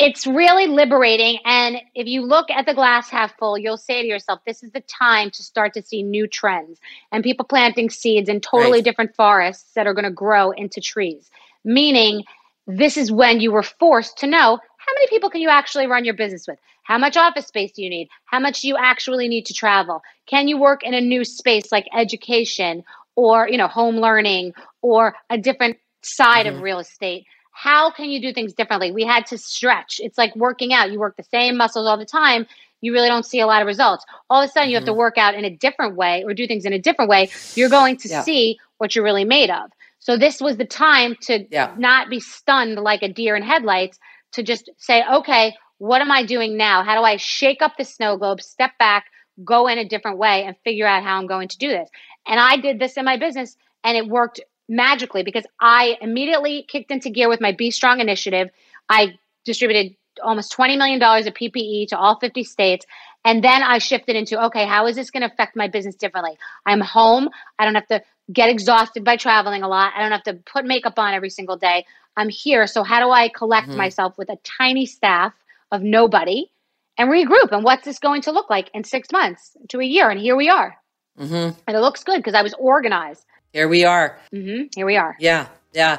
It's 0.00 0.26
really 0.26 0.66
liberating. 0.66 1.38
And 1.44 1.76
if 1.94 2.06
you 2.06 2.22
look 2.22 2.50
at 2.50 2.64
the 2.64 2.72
glass 2.72 3.10
half 3.10 3.36
full, 3.38 3.58
you'll 3.58 3.76
say 3.76 4.00
to 4.00 4.08
yourself, 4.08 4.40
this 4.46 4.62
is 4.62 4.70
the 4.72 4.80
time 4.80 5.30
to 5.32 5.42
start 5.42 5.74
to 5.74 5.82
see 5.82 6.02
new 6.02 6.26
trends 6.26 6.80
and 7.12 7.22
people 7.22 7.44
planting 7.44 7.90
seeds 7.90 8.30
in 8.30 8.40
totally 8.40 8.78
right. 8.78 8.84
different 8.84 9.14
forests 9.14 9.72
that 9.74 9.86
are 9.86 9.92
going 9.92 10.06
to 10.06 10.10
grow 10.10 10.52
into 10.52 10.80
trees. 10.80 11.30
Meaning, 11.64 12.24
this 12.66 12.96
is 12.96 13.12
when 13.12 13.40
you 13.40 13.52
were 13.52 13.62
forced 13.62 14.16
to 14.18 14.26
know 14.26 14.58
how 14.78 14.94
many 14.94 15.06
people 15.08 15.28
can 15.28 15.42
you 15.42 15.50
actually 15.50 15.86
run 15.86 16.06
your 16.06 16.14
business 16.14 16.46
with? 16.48 16.58
How 16.82 16.96
much 16.96 17.18
office 17.18 17.46
space 17.46 17.72
do 17.72 17.82
you 17.82 17.90
need? 17.90 18.08
How 18.24 18.40
much 18.40 18.62
do 18.62 18.68
you 18.68 18.78
actually 18.78 19.28
need 19.28 19.44
to 19.46 19.54
travel? 19.54 20.00
Can 20.24 20.48
you 20.48 20.58
work 20.58 20.82
in 20.82 20.94
a 20.94 21.00
new 21.00 21.24
space 21.24 21.70
like 21.70 21.86
education 21.94 22.84
or, 23.16 23.46
you 23.46 23.58
know, 23.58 23.68
home 23.68 23.96
learning 23.96 24.54
or 24.80 25.14
a 25.28 25.36
different 25.36 25.76
side 26.00 26.46
mm-hmm. 26.46 26.56
of 26.56 26.62
real 26.62 26.78
estate? 26.78 27.26
How 27.52 27.90
can 27.90 28.10
you 28.10 28.20
do 28.20 28.32
things 28.32 28.54
differently? 28.54 28.92
We 28.92 29.04
had 29.04 29.26
to 29.26 29.38
stretch. 29.38 30.00
It's 30.02 30.16
like 30.16 30.34
working 30.36 30.72
out. 30.72 30.90
You 30.90 30.98
work 30.98 31.16
the 31.16 31.24
same 31.24 31.56
muscles 31.56 31.86
all 31.86 31.98
the 31.98 32.04
time. 32.04 32.46
You 32.80 32.92
really 32.92 33.08
don't 33.08 33.26
see 33.26 33.40
a 33.40 33.46
lot 33.46 33.60
of 33.60 33.66
results. 33.66 34.04
All 34.30 34.42
of 34.42 34.48
a 34.48 34.52
sudden, 34.52 34.64
mm-hmm. 34.64 34.70
you 34.70 34.76
have 34.76 34.84
to 34.86 34.92
mm-hmm. 34.92 34.98
work 34.98 35.18
out 35.18 35.34
in 35.34 35.44
a 35.44 35.50
different 35.50 35.96
way 35.96 36.24
or 36.24 36.32
do 36.32 36.46
things 36.46 36.64
in 36.64 36.72
a 36.72 36.78
different 36.78 37.10
way. 37.10 37.30
You're 37.54 37.68
going 37.68 37.98
to 37.98 38.08
yeah. 38.08 38.22
see 38.22 38.58
what 38.78 38.94
you're 38.94 39.04
really 39.04 39.24
made 39.24 39.50
of. 39.50 39.70
So, 39.98 40.16
this 40.16 40.40
was 40.40 40.56
the 40.56 40.64
time 40.64 41.16
to 41.22 41.44
yeah. 41.50 41.74
not 41.76 42.08
be 42.08 42.20
stunned 42.20 42.76
like 42.76 43.02
a 43.02 43.08
deer 43.08 43.36
in 43.36 43.42
headlights, 43.42 43.98
to 44.32 44.42
just 44.42 44.70
say, 44.78 45.02
okay, 45.12 45.54
what 45.78 46.00
am 46.00 46.10
I 46.10 46.24
doing 46.24 46.56
now? 46.56 46.82
How 46.82 46.94
do 46.96 47.02
I 47.02 47.16
shake 47.16 47.60
up 47.60 47.72
the 47.76 47.84
snow 47.84 48.16
globe, 48.16 48.40
step 48.40 48.72
back, 48.78 49.06
go 49.44 49.66
in 49.66 49.78
a 49.78 49.84
different 49.84 50.18
way, 50.18 50.44
and 50.44 50.56
figure 50.64 50.86
out 50.86 51.02
how 51.02 51.18
I'm 51.18 51.26
going 51.26 51.48
to 51.48 51.58
do 51.58 51.68
this? 51.68 51.90
And 52.26 52.40
I 52.40 52.56
did 52.56 52.78
this 52.78 52.96
in 52.96 53.04
my 53.04 53.18
business, 53.18 53.56
and 53.84 53.96
it 53.96 54.06
worked 54.06 54.40
magically 54.70 55.22
because 55.22 55.44
I 55.60 55.98
immediately 56.00 56.64
kicked 56.66 56.90
into 56.90 57.10
gear 57.10 57.28
with 57.28 57.40
my 57.40 57.52
BStrong 57.52 58.00
initiative. 58.00 58.48
I 58.88 59.18
distributed 59.44 59.96
almost 60.22 60.56
$20 60.56 60.78
million 60.78 61.02
of 61.02 61.34
PPE 61.34 61.88
to 61.88 61.98
all 61.98 62.18
50 62.18 62.44
states. 62.44 62.86
And 63.24 63.44
then 63.44 63.62
I 63.62 63.78
shifted 63.78 64.16
into, 64.16 64.42
okay, 64.46 64.64
how 64.64 64.86
is 64.86 64.96
this 64.96 65.10
going 65.10 65.22
to 65.22 65.32
affect 65.32 65.56
my 65.56 65.68
business 65.68 65.94
differently? 65.94 66.38
I'm 66.64 66.80
home. 66.80 67.28
I 67.58 67.66
don't 67.66 67.74
have 67.74 67.88
to 67.88 68.02
get 68.32 68.48
exhausted 68.48 69.04
by 69.04 69.16
traveling 69.16 69.62
a 69.62 69.68
lot. 69.68 69.92
I 69.94 70.00
don't 70.00 70.12
have 70.12 70.22
to 70.22 70.34
put 70.34 70.64
makeup 70.64 70.98
on 70.98 71.12
every 71.12 71.30
single 71.30 71.56
day. 71.56 71.84
I'm 72.16 72.30
here. 72.30 72.66
So, 72.66 72.82
how 72.82 73.00
do 73.00 73.10
I 73.10 73.28
collect 73.28 73.68
mm-hmm. 73.68 73.76
myself 73.76 74.16
with 74.16 74.30
a 74.30 74.38
tiny 74.44 74.86
staff 74.86 75.34
of 75.70 75.82
nobody 75.82 76.50
and 76.98 77.10
regroup. 77.10 77.50
And 77.52 77.64
what's 77.64 77.84
this 77.84 77.98
going 77.98 78.22
to 78.22 78.32
look 78.32 78.50
like 78.50 78.70
in 78.74 78.84
six 78.84 79.10
months 79.10 79.56
to 79.68 79.80
a 79.80 79.84
year? 79.84 80.10
And 80.10 80.20
here 80.20 80.36
we 80.36 80.48
are. 80.48 80.76
Mm-hmm. 81.18 81.58
And 81.66 81.76
it 81.76 81.80
looks 81.80 82.04
good 82.04 82.18
because 82.18 82.34
I 82.34 82.42
was 82.42 82.54
organized. 82.58 83.24
Here 83.52 83.68
we 83.68 83.84
are. 83.84 84.18
hmm 84.32 84.62
Here 84.74 84.86
we 84.86 84.96
are. 84.96 85.16
Yeah, 85.18 85.48
yeah. 85.72 85.98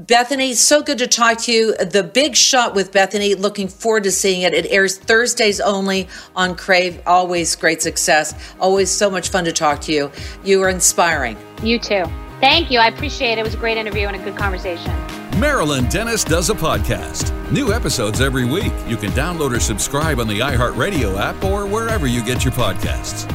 Bethenny, 0.00 0.54
so 0.54 0.82
good 0.82 0.96
to 0.98 1.06
talk 1.06 1.38
to 1.42 1.52
you. 1.52 1.76
The 1.76 2.02
Big 2.02 2.34
Shot 2.34 2.74
with 2.74 2.90
Bethenny, 2.90 3.38
looking 3.38 3.68
forward 3.68 4.04
to 4.04 4.10
seeing 4.10 4.42
it. 4.42 4.54
It 4.54 4.66
airs 4.70 4.96
Thursdays 4.96 5.60
only 5.60 6.08
on 6.34 6.54
Crave. 6.56 7.02
Always 7.06 7.54
great 7.54 7.82
success. 7.82 8.34
Always 8.58 8.90
so 8.90 9.10
much 9.10 9.28
fun 9.28 9.44
to 9.44 9.52
talk 9.52 9.82
to 9.82 9.92
you. 9.92 10.10
You 10.42 10.62
are 10.62 10.70
inspiring. 10.70 11.36
You 11.62 11.78
too. 11.78 12.04
Thank 12.40 12.70
you. 12.70 12.78
I 12.78 12.86
appreciate 12.88 13.32
it. 13.32 13.40
It 13.40 13.44
was 13.44 13.52
a 13.52 13.58
great 13.58 13.76
interview 13.76 14.06
and 14.06 14.16
a 14.16 14.24
good 14.24 14.38
conversation. 14.38 14.90
Marilyn 15.38 15.86
Denis 15.90 16.24
does 16.24 16.48
a 16.48 16.54
podcast. 16.54 17.30
New 17.52 17.70
episodes 17.72 18.22
every 18.22 18.46
week. 18.46 18.72
You 18.86 18.96
can 18.96 19.10
download 19.10 19.54
or 19.54 19.60
subscribe 19.60 20.18
on 20.18 20.28
the 20.28 20.38
iHeartRadio 20.40 21.18
app 21.20 21.44
or 21.44 21.66
wherever 21.66 22.06
you 22.06 22.24
get 22.24 22.42
your 22.42 22.54
podcasts. 22.54 23.30